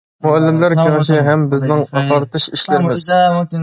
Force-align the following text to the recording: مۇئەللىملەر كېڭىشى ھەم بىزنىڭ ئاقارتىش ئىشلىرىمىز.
مۇئەللىملەر 0.27 0.75
كېڭىشى 0.79 1.21
ھەم 1.29 1.45
بىزنىڭ 1.53 1.87
ئاقارتىش 1.89 2.51
ئىشلىرىمىز. 2.55 3.11